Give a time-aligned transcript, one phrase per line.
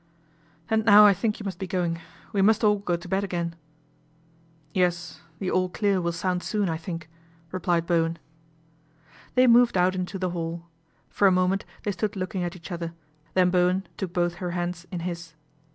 [0.71, 1.99] "And now I think you must be going.
[2.33, 3.53] We must all go to bed again.""
[4.73, 7.07] Yes, the' All Clear' will sound soon, I think,'
[7.51, 8.17] replied Bowen.
[9.35, 10.65] They moved out into the hall.
[11.07, 12.95] For a moment they stood looking at each other,
[13.35, 15.35] then Bowen took both her hands in his.